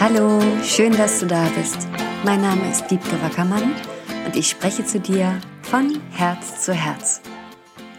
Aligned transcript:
Hallo, 0.00 0.40
schön, 0.62 0.92
dass 0.96 1.18
du 1.18 1.26
da 1.26 1.50
bist. 1.56 1.88
Mein 2.24 2.40
Name 2.40 2.70
ist 2.70 2.86
Diebke 2.88 3.20
Wackermann 3.20 3.74
und 4.24 4.36
ich 4.36 4.48
spreche 4.48 4.84
zu 4.84 5.00
dir 5.00 5.40
von 5.62 6.00
Herz 6.12 6.64
zu 6.64 6.72
Herz. 6.72 7.20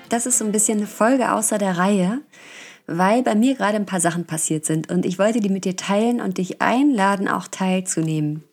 Das 0.08 0.26
ist 0.26 0.38
so 0.38 0.46
ein 0.46 0.54
bisschen 0.54 0.78
eine 0.78 0.88
Folge 0.88 1.34
außer 1.34 1.58
der 1.58 1.78
Reihe, 1.78 2.22
weil 2.88 3.22
bei 3.22 3.36
mir 3.36 3.54
gerade 3.56 3.76
ein 3.76 3.86
paar 3.86 4.00
Sachen 4.00 4.26
passiert 4.26 4.66
sind 4.66 4.90
und 4.90 5.06
ich 5.06 5.20
wollte 5.20 5.42
die 5.42 5.50
mit 5.50 5.66
dir 5.66 5.76
teilen 5.76 6.22
und 6.22 6.38
dich 6.38 6.62
einladen, 6.62 7.28
auch 7.28 7.50
teilzunehmen. 7.50 8.46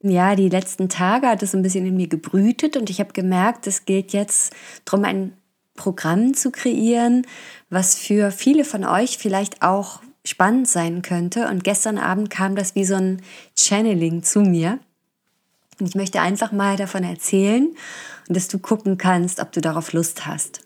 Ja, 0.00 0.36
die 0.36 0.48
letzten 0.48 0.88
Tage 0.88 1.26
hat 1.26 1.42
es 1.42 1.56
ein 1.56 1.62
bisschen 1.62 1.84
in 1.84 1.96
mir 1.96 2.08
gebrütet 2.08 2.76
und 2.76 2.90
ich 2.90 3.00
habe 3.00 3.12
gemerkt, 3.12 3.66
es 3.66 3.86
gilt 3.86 4.12
jetzt 4.12 4.54
darum, 4.84 5.04
ein 5.04 5.32
Programm 5.74 6.32
zu 6.34 6.52
kreieren, 6.52 7.26
was 7.70 7.96
für 7.96 8.30
viele 8.30 8.64
von 8.64 8.84
euch 8.84 9.18
vielleicht 9.18 9.62
auch 9.62 10.00
spannend 10.24 10.68
sein 10.68 11.02
könnte. 11.02 11.48
Und 11.48 11.64
gestern 11.64 11.98
Abend 11.98 12.30
kam 12.30 12.56
das 12.56 12.74
wie 12.74 12.84
so 12.84 12.94
ein 12.94 13.22
Channeling 13.56 14.22
zu 14.22 14.40
mir. 14.40 14.78
Und 15.80 15.88
ich 15.88 15.94
möchte 15.94 16.20
einfach 16.20 16.52
mal 16.52 16.76
davon 16.76 17.04
erzählen 17.04 17.74
und 18.28 18.36
dass 18.36 18.48
du 18.48 18.58
gucken 18.58 18.98
kannst, 18.98 19.40
ob 19.40 19.52
du 19.52 19.60
darauf 19.60 19.92
Lust 19.92 20.26
hast. 20.26 20.60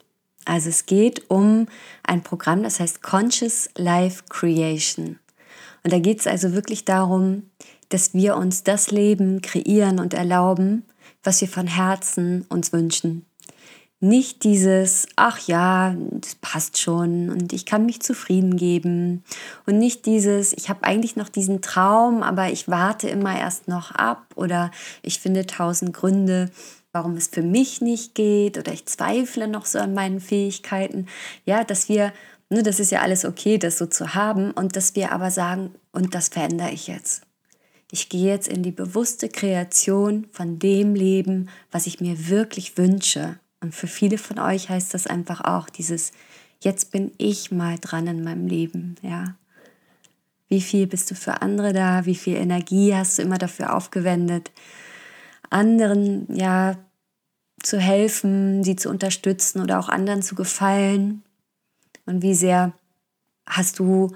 Also 0.45 0.69
es 0.69 0.87
geht 0.87 1.31
um 1.31 1.67
ein 2.03 2.23
Programm, 2.23 2.63
das 2.63 2.81
heißt 2.81 3.03
Conscious 3.03 3.69
Life 3.77 4.25
Creation. 4.29 5.19
Und 5.83 5.93
da 5.93 5.99
geht 5.99 6.21
es 6.21 6.27
also 6.27 6.53
wirklich 6.53 6.85
darum, 6.85 7.51
dass 7.89 8.15
wir 8.15 8.37
uns 8.37 8.65
das 8.65 8.91
Leben 8.91 9.41
kreieren 9.43 10.01
und 10.01 10.15
erlauben, 10.15 10.85
was 11.23 11.41
wir 11.41 11.49
von 11.49 11.67
Herzen 11.67 12.45
uns 12.49 12.73
wünschen. 12.73 13.25
Nicht 14.01 14.45
dieses, 14.45 15.07
ach 15.17 15.41
ja, 15.47 15.97
das 16.11 16.35
passt 16.35 16.79
schon 16.79 17.31
und 17.31 17.55
ich 17.55 17.65
kann 17.65 17.87
mich 17.87 18.03
zufrieden 18.03 18.57
geben. 18.57 19.25
Und 19.65 19.79
nicht 19.79 20.05
dieses, 20.05 20.53
ich 20.53 20.69
habe 20.69 20.85
eigentlich 20.85 21.17
noch 21.17 21.31
diesen 21.31 21.63
Traum, 21.63 22.23
aber 22.23 22.51
ich 22.51 22.69
warte 22.69 23.09
immer 23.09 23.39
erst 23.39 23.69
noch 23.69 23.93
ab 23.93 24.27
oder 24.35 24.71
ich 25.01 25.19
finde 25.19 25.47
tausend 25.47 25.95
Gründe, 25.95 26.51
warum 26.93 27.17
es 27.17 27.29
für 27.29 27.43
mich 27.43 27.81
nicht 27.81 28.15
geht 28.15 28.59
oder 28.59 28.71
ich 28.73 28.85
zweifle 28.85 29.49
noch 29.49 29.65
so 29.65 29.79
an 29.79 29.95
meinen 29.95 30.21
Fähigkeiten. 30.21 31.07
Ja, 31.47 31.65
dass 31.65 31.89
wir, 31.89 32.13
ne, 32.51 32.63
das 32.63 32.81
ist 32.81 32.93
ja 32.93 33.01
alles 33.01 33.25
okay, 33.25 33.57
das 33.57 33.79
so 33.79 33.87
zu 33.87 34.15
haben 34.15 34.51
und 34.51 34.77
dass 34.77 34.95
wir 34.95 35.13
aber 35.13 35.31
sagen, 35.31 35.75
und 35.93 36.15
das 36.15 36.29
verändere 36.29 36.71
ich 36.71 36.87
jetzt. 36.87 37.23
Ich 37.91 38.11
gehe 38.11 38.31
jetzt 38.31 38.49
in 38.49 38.63
die 38.63 38.73
bewusste 38.73 39.31
Kreation 39.31 40.27
von 40.33 40.59
dem 40.59 40.95
Leben, 40.95 41.49
was 41.71 41.87
ich 41.87 42.01
mir 42.01 42.29
wirklich 42.29 42.77
wünsche. 42.77 43.39
Und 43.61 43.75
für 43.75 43.87
viele 43.87 44.19
von 44.19 44.39
euch 44.39 44.69
heißt 44.69 44.95
das 44.95 45.07
einfach 45.07 45.43
auch 45.43 45.69
dieses, 45.69 46.13
jetzt 46.61 46.91
bin 46.93 47.13
ich 47.19 47.51
mal 47.51 47.79
dran 47.81 48.07
in 48.07 48.23
meinem 48.23 48.47
Leben, 48.47 48.97
ja. 49.03 49.37
Wie 50.49 50.61
viel 50.61 50.87
bist 50.87 51.11
du 51.11 51.17
für 51.17 51.43
andere 51.43 51.73
da? 51.73 52.07
Wie 52.07 52.15
viel 52.15 52.37
Energie 52.37 52.95
hast 52.95 53.19
du 53.19 53.23
immer 53.23 53.39
dafür 53.39 53.75
aufgewendet, 53.75 54.53
anderen 55.51 56.27
ja 56.33 56.77
zu 57.63 57.81
helfen, 57.81 58.63
sie 58.63 58.77
zu 58.77 58.89
unterstützen 58.89 59.61
oder 59.61 59.81
auch 59.81 59.89
anderen 59.89 60.23
zu 60.23 60.37
gefallen? 60.37 61.25
Und 62.05 62.23
wie 62.23 62.35
sehr 62.35 62.73
hast 63.45 63.81
du 63.81 64.13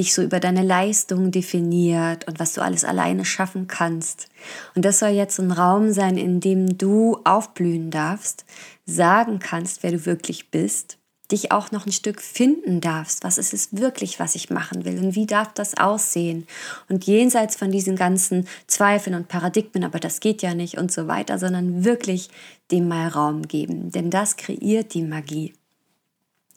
dich 0.00 0.14
so 0.14 0.22
über 0.22 0.40
deine 0.40 0.62
Leistung 0.62 1.30
definiert 1.30 2.26
und 2.26 2.40
was 2.40 2.54
du 2.54 2.62
alles 2.62 2.84
alleine 2.84 3.24
schaffen 3.24 3.66
kannst. 3.66 4.28
Und 4.74 4.84
das 4.84 4.98
soll 4.98 5.10
jetzt 5.10 5.38
ein 5.38 5.52
Raum 5.52 5.92
sein, 5.92 6.16
in 6.16 6.40
dem 6.40 6.78
du 6.78 7.18
aufblühen 7.24 7.90
darfst, 7.90 8.46
sagen 8.86 9.38
kannst, 9.38 9.82
wer 9.82 9.92
du 9.92 10.06
wirklich 10.06 10.50
bist, 10.50 10.96
dich 11.30 11.52
auch 11.52 11.70
noch 11.70 11.86
ein 11.86 11.92
Stück 11.92 12.22
finden 12.22 12.80
darfst. 12.80 13.22
Was 13.24 13.36
ist 13.36 13.52
es 13.52 13.76
wirklich, 13.76 14.18
was 14.18 14.34
ich 14.34 14.48
machen 14.48 14.84
will 14.84 14.98
und 14.98 15.14
wie 15.14 15.26
darf 15.26 15.52
das 15.52 15.76
aussehen? 15.76 16.46
Und 16.88 17.04
jenseits 17.04 17.54
von 17.54 17.70
diesen 17.70 17.94
ganzen 17.94 18.48
Zweifeln 18.66 19.14
und 19.14 19.28
Paradigmen, 19.28 19.84
aber 19.84 20.00
das 20.00 20.20
geht 20.20 20.40
ja 20.40 20.54
nicht 20.54 20.78
und 20.78 20.90
so 20.90 21.08
weiter, 21.08 21.38
sondern 21.38 21.84
wirklich 21.84 22.30
dem 22.70 22.88
mal 22.88 23.08
Raum 23.08 23.42
geben, 23.42 23.90
denn 23.92 24.10
das 24.10 24.36
kreiert 24.36 24.94
die 24.94 25.02
Magie. 25.02 25.52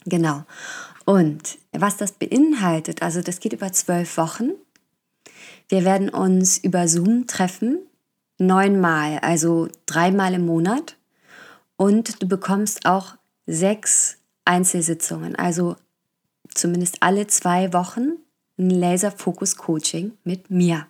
Genau. 0.05 0.43
Und 1.05 1.57
was 1.73 1.97
das 1.97 2.11
beinhaltet, 2.13 3.01
also 3.01 3.21
das 3.21 3.39
geht 3.39 3.53
über 3.53 3.71
zwölf 3.71 4.17
Wochen. 4.17 4.51
Wir 5.69 5.85
werden 5.85 6.09
uns 6.09 6.57
über 6.57 6.87
Zoom 6.87 7.27
treffen, 7.27 7.79
neunmal, 8.37 9.19
also 9.19 9.67
dreimal 9.85 10.33
im 10.33 10.45
Monat. 10.45 10.97
Und 11.75 12.21
du 12.21 12.27
bekommst 12.27 12.85
auch 12.85 13.15
sechs 13.45 14.17
Einzelsitzungen, 14.45 15.35
also 15.35 15.75
zumindest 16.53 17.01
alle 17.01 17.27
zwei 17.27 17.73
Wochen 17.73 18.17
ein 18.57 18.69
Laserfokus-Coaching 18.69 20.13
mit 20.23 20.49
mir. 20.49 20.87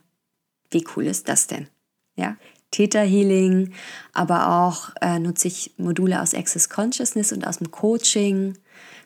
Wie 0.72 0.86
cool 0.96 1.06
ist 1.06 1.30
das 1.30 1.48
denn? 1.48 1.68
Ja, 2.16 2.36
Theta 2.72 3.02
Healing, 3.02 3.74
aber 4.14 4.66
auch 4.66 4.90
äh, 5.02 5.20
nutze 5.20 5.48
ich 5.48 5.74
Module 5.78 6.22
aus 6.22 6.34
Access 6.34 6.70
Consciousness 6.70 7.32
und 7.32 7.48
aus 7.48 7.60
dem 7.60 7.72
Coaching, 7.72 8.58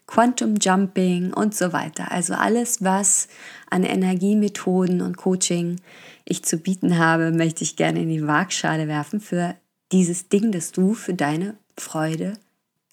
Quantum 0.08 0.56
Jumping 0.56 1.34
und 1.34 1.54
so 1.54 1.74
weiter. 1.74 2.12
Also 2.12 2.34
alles, 2.34 2.84
was 2.84 3.28
an 3.70 3.84
Energiemethoden 3.84 5.02
und 5.02 5.18
Coaching 5.18 5.82
ich 6.26 6.44
zu 6.44 6.58
bieten 6.58 6.98
habe, 6.98 7.32
möchte 7.32 7.64
ich 7.64 7.76
gerne 7.76 8.02
in 8.02 8.10
die 8.10 8.26
Waagschale 8.26 8.88
werfen 8.88 9.20
für 9.20 9.56
dieses 9.92 10.30
Ding, 10.30 10.52
dass 10.52 10.72
du 10.72 10.94
für 10.94 11.14
deine 11.14 11.56
Freude 11.78 12.34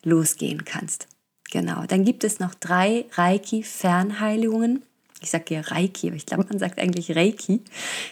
losgehen 0.02 0.64
kannst. 0.64 1.08
Genau. 1.50 1.84
Dann 1.86 2.04
gibt 2.04 2.24
es 2.24 2.40
noch 2.40 2.54
drei 2.54 3.06
Reiki-Fernheilungen. 3.12 4.82
Ich 5.20 5.30
sage 5.30 5.44
hier 5.48 5.70
Reiki, 5.70 6.08
aber 6.08 6.16
ich 6.16 6.26
glaube, 6.26 6.46
man 6.48 6.58
sagt 6.58 6.78
eigentlich 6.78 7.16
Reiki. 7.16 7.62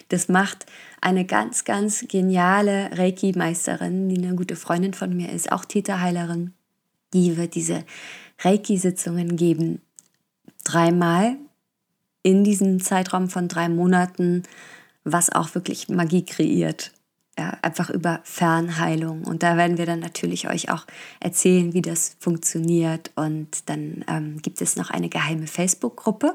Das 0.08 0.28
macht 0.28 0.64
eine 1.00 1.24
ganz, 1.24 1.64
ganz 1.64 2.06
geniale 2.08 2.90
Reiki-Meisterin, 2.96 4.08
die 4.08 4.24
eine 4.24 4.36
gute 4.36 4.56
Freundin 4.56 4.94
von 4.94 5.14
mir 5.14 5.30
ist, 5.30 5.52
auch 5.52 5.64
Täterheilerin. 5.64 6.54
Die 7.12 7.36
wird 7.36 7.54
diese 7.54 7.84
Reiki-Sitzungen 8.42 9.36
geben. 9.36 9.80
Dreimal 10.64 11.36
in 12.22 12.44
diesem 12.44 12.80
Zeitraum 12.80 13.28
von 13.28 13.48
drei 13.48 13.68
Monaten, 13.68 14.44
was 15.04 15.30
auch 15.30 15.54
wirklich 15.54 15.88
Magie 15.88 16.24
kreiert. 16.24 16.92
Ja, 17.38 17.56
einfach 17.62 17.88
über 17.88 18.20
Fernheilung. 18.24 19.24
Und 19.24 19.42
da 19.42 19.56
werden 19.56 19.78
wir 19.78 19.86
dann 19.86 20.00
natürlich 20.00 20.50
euch 20.50 20.70
auch 20.70 20.84
erzählen, 21.18 21.72
wie 21.72 21.80
das 21.80 22.16
funktioniert. 22.20 23.10
Und 23.16 23.70
dann 23.70 24.04
ähm, 24.06 24.42
gibt 24.42 24.60
es 24.60 24.76
noch 24.76 24.90
eine 24.90 25.08
geheime 25.08 25.46
Facebook-Gruppe, 25.46 26.34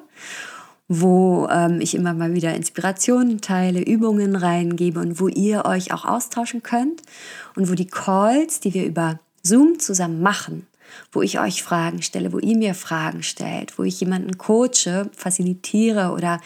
wo 0.88 1.48
ähm, 1.52 1.82
ich 1.82 1.94
immer 1.94 2.14
mal 2.16 2.34
wieder 2.34 2.56
Inspirationen 2.56 3.42
teile, 3.42 3.82
Übungen 3.82 4.36
reingebe 4.36 5.00
und 5.00 5.20
wo 5.20 5.28
ihr 5.28 5.66
euch 5.66 5.94
auch 5.94 6.04
austauschen 6.04 6.64
könnt. 6.64 7.04
Und 7.56 7.70
wo 7.70 7.76
die 7.76 7.88
Calls, 7.88 8.60
die 8.60 8.74
wir 8.74 8.86
über 8.86 9.20
Zoom 9.44 9.80
zusammen 9.80 10.24
machen, 10.24 10.66
wo 11.12 11.22
ich 11.22 11.40
euch 11.40 11.64
Fragen 11.64 12.02
stelle, 12.02 12.34
wo 12.34 12.40
ihr 12.40 12.58
mir 12.58 12.74
Fragen 12.74 13.24
stellt, 13.24 13.78
wo 13.78 13.84
ich 13.84 14.00
jemanden 14.00 14.38
coache, 14.38 15.10
facilitiere 15.16 16.12
oder 16.12 16.40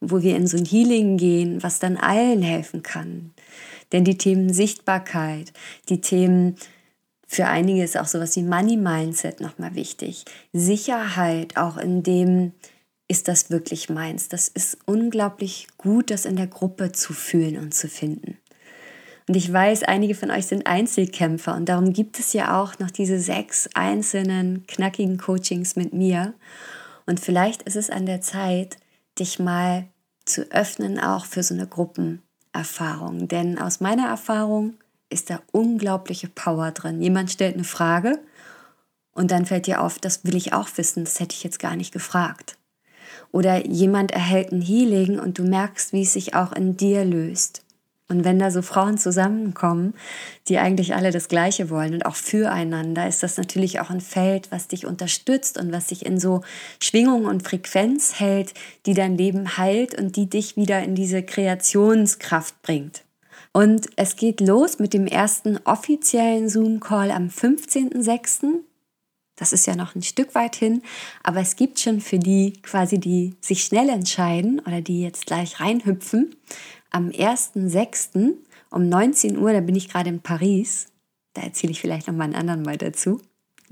wo 0.00 0.22
wir 0.22 0.36
in 0.36 0.46
so 0.46 0.56
ein 0.56 0.64
Healing 0.64 1.16
gehen, 1.16 1.62
was 1.62 1.78
dann 1.78 1.96
allen 1.96 2.42
helfen 2.42 2.82
kann. 2.82 3.32
Denn 3.92 4.04
die 4.04 4.18
Themen 4.18 4.52
Sichtbarkeit, 4.52 5.52
die 5.88 6.00
Themen 6.00 6.56
für 7.26 7.46
einige 7.46 7.84
ist 7.84 7.98
auch 7.98 8.06
sowas 8.06 8.36
wie 8.36 8.42
Money 8.42 8.76
Mindset 8.76 9.40
nochmal 9.40 9.74
wichtig. 9.74 10.24
Sicherheit, 10.52 11.56
auch 11.56 11.76
in 11.76 12.02
dem, 12.02 12.52
ist 13.08 13.28
das 13.28 13.50
wirklich 13.50 13.88
meins. 13.88 14.28
Das 14.28 14.48
ist 14.48 14.78
unglaublich 14.86 15.66
gut, 15.78 16.10
das 16.10 16.26
in 16.26 16.36
der 16.36 16.46
Gruppe 16.46 16.92
zu 16.92 17.12
fühlen 17.12 17.58
und 17.58 17.74
zu 17.74 17.88
finden. 17.88 18.38
Und 19.28 19.36
ich 19.36 19.52
weiß, 19.52 19.82
einige 19.82 20.14
von 20.14 20.30
euch 20.30 20.46
sind 20.46 20.66
Einzelkämpfer 20.66 21.54
und 21.54 21.68
darum 21.68 21.92
gibt 21.92 22.18
es 22.18 22.32
ja 22.32 22.60
auch 22.60 22.78
noch 22.78 22.90
diese 22.90 23.20
sechs 23.20 23.68
einzelnen 23.74 24.66
knackigen 24.66 25.18
Coachings 25.18 25.76
mit 25.76 25.92
mir. 25.92 26.32
Und 27.04 27.20
vielleicht 27.20 27.62
ist 27.62 27.76
es 27.76 27.90
an 27.90 28.06
der 28.06 28.22
Zeit, 28.22 28.78
dich 29.18 29.38
mal 29.38 29.86
zu 30.24 30.50
öffnen, 30.50 30.98
auch 30.98 31.26
für 31.26 31.42
so 31.42 31.52
eine 31.52 31.66
Gruppenerfahrung. 31.66 33.28
Denn 33.28 33.58
aus 33.58 33.80
meiner 33.80 34.08
Erfahrung 34.08 34.74
ist 35.10 35.28
da 35.28 35.42
unglaubliche 35.52 36.28
Power 36.28 36.70
drin. 36.70 37.02
Jemand 37.02 37.30
stellt 37.30 37.54
eine 37.54 37.64
Frage 37.64 38.18
und 39.12 39.30
dann 39.30 39.44
fällt 39.44 39.66
dir 39.66 39.82
auf, 39.82 39.98
das 39.98 40.24
will 40.24 40.36
ich 40.36 40.54
auch 40.54 40.68
wissen, 40.76 41.04
das 41.04 41.20
hätte 41.20 41.34
ich 41.34 41.44
jetzt 41.44 41.58
gar 41.58 41.76
nicht 41.76 41.92
gefragt. 41.92 42.56
Oder 43.30 43.66
jemand 43.66 44.12
erhält 44.12 44.52
ein 44.52 44.62
Healing 44.62 45.18
und 45.18 45.38
du 45.38 45.42
merkst, 45.42 45.92
wie 45.92 46.02
es 46.02 46.14
sich 46.14 46.34
auch 46.34 46.52
in 46.52 46.78
dir 46.78 47.04
löst. 47.04 47.62
Und 48.10 48.24
wenn 48.24 48.38
da 48.38 48.50
so 48.50 48.62
Frauen 48.62 48.96
zusammenkommen, 48.96 49.92
die 50.48 50.58
eigentlich 50.58 50.94
alle 50.94 51.10
das 51.10 51.28
Gleiche 51.28 51.68
wollen 51.68 51.92
und 51.92 52.06
auch 52.06 52.14
füreinander, 52.14 53.06
ist 53.06 53.22
das 53.22 53.36
natürlich 53.36 53.80
auch 53.80 53.90
ein 53.90 54.00
Feld, 54.00 54.50
was 54.50 54.66
dich 54.66 54.86
unterstützt 54.86 55.58
und 55.58 55.72
was 55.72 55.88
dich 55.88 56.06
in 56.06 56.18
so 56.18 56.40
Schwingung 56.82 57.26
und 57.26 57.42
Frequenz 57.42 58.18
hält, 58.18 58.54
die 58.86 58.94
dein 58.94 59.18
Leben 59.18 59.58
heilt 59.58 59.98
und 60.00 60.16
die 60.16 60.28
dich 60.28 60.56
wieder 60.56 60.82
in 60.82 60.94
diese 60.94 61.22
Kreationskraft 61.22 62.62
bringt. 62.62 63.02
Und 63.52 63.88
es 63.96 64.16
geht 64.16 64.40
los 64.40 64.78
mit 64.78 64.94
dem 64.94 65.06
ersten 65.06 65.58
offiziellen 65.64 66.48
Zoom-Call 66.48 67.10
am 67.10 67.28
15.06. 67.28 68.60
Das 69.38 69.52
ist 69.52 69.66
ja 69.66 69.76
noch 69.76 69.94
ein 69.94 70.02
Stück 70.02 70.34
weit 70.34 70.56
hin, 70.56 70.82
aber 71.22 71.40
es 71.40 71.56
gibt 71.56 71.78
schon 71.78 72.00
für 72.00 72.18
die 72.18 72.54
quasi, 72.62 72.98
die 72.98 73.36
sich 73.40 73.64
schnell 73.64 73.88
entscheiden 73.88 74.60
oder 74.60 74.80
die 74.80 75.00
jetzt 75.00 75.26
gleich 75.26 75.60
reinhüpfen, 75.60 76.34
am 76.90 77.08
1.6. 77.08 78.34
um 78.70 78.88
19 78.88 79.38
Uhr, 79.38 79.52
da 79.52 79.60
bin 79.60 79.76
ich 79.76 79.88
gerade 79.88 80.10
in 80.10 80.20
Paris, 80.20 80.88
da 81.34 81.42
erzähle 81.42 81.70
ich 81.70 81.80
vielleicht 81.80 82.08
noch 82.08 82.14
mal 82.14 82.24
einen 82.24 82.34
anderen 82.34 82.62
Mal 82.62 82.76
dazu. 82.76 83.20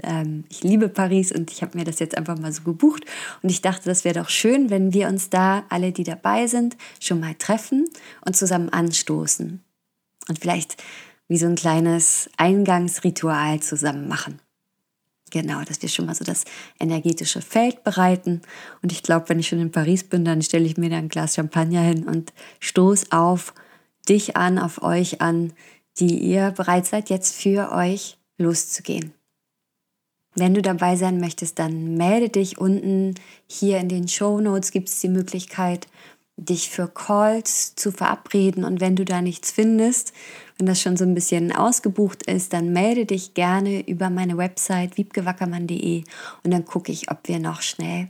Ähm, 0.02 0.44
ich 0.50 0.62
liebe 0.62 0.88
Paris 0.88 1.32
und 1.32 1.50
ich 1.50 1.62
habe 1.62 1.76
mir 1.76 1.84
das 1.84 1.98
jetzt 1.98 2.16
einfach 2.16 2.38
mal 2.38 2.52
so 2.52 2.62
gebucht 2.62 3.04
und 3.42 3.50
ich 3.50 3.62
dachte, 3.62 3.86
das 3.86 4.04
wäre 4.04 4.20
doch 4.20 4.28
schön, 4.28 4.70
wenn 4.70 4.92
wir 4.92 5.08
uns 5.08 5.30
da 5.30 5.64
alle, 5.68 5.90
die 5.90 6.04
dabei 6.04 6.46
sind, 6.46 6.76
schon 7.00 7.18
mal 7.18 7.34
treffen 7.34 7.86
und 8.24 8.36
zusammen 8.36 8.68
anstoßen 8.68 9.64
und 10.28 10.38
vielleicht 10.38 10.82
wie 11.28 11.38
so 11.38 11.46
ein 11.46 11.56
kleines 11.56 12.30
Eingangsritual 12.36 13.60
zusammen 13.60 14.06
machen. 14.06 14.38
Genau, 15.30 15.62
dass 15.64 15.82
wir 15.82 15.88
schon 15.88 16.06
mal 16.06 16.14
so 16.14 16.24
das 16.24 16.44
energetische 16.78 17.42
Feld 17.42 17.82
bereiten. 17.82 18.42
Und 18.82 18.92
ich 18.92 19.02
glaube, 19.02 19.28
wenn 19.28 19.40
ich 19.40 19.48
schon 19.48 19.60
in 19.60 19.72
Paris 19.72 20.04
bin, 20.04 20.24
dann 20.24 20.40
stelle 20.42 20.66
ich 20.66 20.76
mir 20.76 20.88
da 20.88 20.96
ein 20.96 21.08
Glas 21.08 21.34
Champagner 21.34 21.82
hin 21.82 22.04
und 22.04 22.32
stoß 22.60 23.10
auf 23.10 23.52
dich 24.08 24.36
an, 24.36 24.58
auf 24.58 24.82
euch 24.82 25.20
an, 25.20 25.52
die 25.98 26.18
ihr 26.18 26.52
bereit 26.52 26.86
seid, 26.86 27.10
jetzt 27.10 27.34
für 27.34 27.72
euch 27.72 28.18
loszugehen. 28.38 29.12
Wenn 30.36 30.54
du 30.54 30.60
dabei 30.60 30.96
sein 30.96 31.18
möchtest, 31.18 31.58
dann 31.58 31.96
melde 31.96 32.28
dich 32.28 32.58
unten. 32.58 33.14
Hier 33.48 33.78
in 33.78 33.88
den 33.88 34.06
Show 34.06 34.38
Notes 34.38 34.70
gibt 34.70 34.90
es 34.90 35.00
die 35.00 35.08
Möglichkeit, 35.08 35.88
dich 36.36 36.68
für 36.68 36.88
Calls 36.88 37.74
zu 37.74 37.90
verabreden. 37.92 38.64
Und 38.64 38.80
wenn 38.80 38.96
du 38.96 39.04
da 39.04 39.22
nichts 39.22 39.50
findest, 39.50 40.12
wenn 40.58 40.66
das 40.66 40.80
schon 40.80 40.96
so 40.96 41.04
ein 41.04 41.14
bisschen 41.14 41.52
ausgebucht 41.52 42.24
ist, 42.24 42.52
dann 42.52 42.72
melde 42.72 43.06
dich 43.06 43.34
gerne 43.34 43.86
über 43.88 44.10
meine 44.10 44.36
Website 44.36 44.96
wiebgewackermann.de 44.96 46.04
und 46.44 46.50
dann 46.50 46.64
gucke 46.64 46.92
ich, 46.92 47.10
ob 47.10 47.26
wir 47.28 47.38
noch 47.38 47.62
schnell 47.62 48.08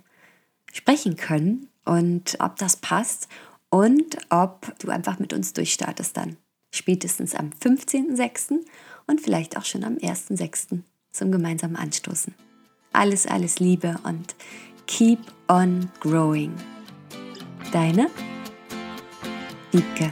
sprechen 0.72 1.16
können 1.16 1.68
und 1.84 2.36
ob 2.40 2.56
das 2.56 2.76
passt 2.76 3.28
und 3.70 4.18
ob 4.30 4.78
du 4.78 4.90
einfach 4.90 5.18
mit 5.18 5.32
uns 5.32 5.52
durchstartest 5.52 6.16
dann. 6.16 6.36
Spätestens 6.72 7.34
am 7.34 7.50
15.06. 7.50 8.60
und 9.06 9.20
vielleicht 9.20 9.56
auch 9.56 9.64
schon 9.64 9.84
am 9.84 9.94
1.06. 9.94 10.80
zum 11.12 11.32
gemeinsamen 11.32 11.76
Anstoßen. 11.76 12.34
Alles, 12.92 13.26
alles 13.26 13.60
Liebe 13.60 13.98
und 14.04 14.34
keep 14.86 15.20
on 15.48 15.90
growing. 16.00 16.52
Deine 17.76 18.08
Wiebke. 19.70 20.10